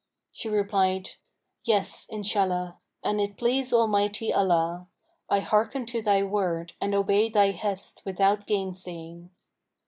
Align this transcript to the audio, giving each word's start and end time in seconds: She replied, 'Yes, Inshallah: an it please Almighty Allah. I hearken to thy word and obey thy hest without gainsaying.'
She 0.31 0.49
replied, 0.49 1.09
'Yes, 1.63 2.07
Inshallah: 2.09 2.79
an 3.03 3.19
it 3.19 3.37
please 3.37 3.71
Almighty 3.71 4.33
Allah. 4.33 4.87
I 5.29 5.41
hearken 5.41 5.85
to 5.85 6.01
thy 6.01 6.23
word 6.23 6.73
and 6.81 6.95
obey 6.95 7.29
thy 7.29 7.51
hest 7.51 8.01
without 8.03 8.47
gainsaying.' 8.47 9.29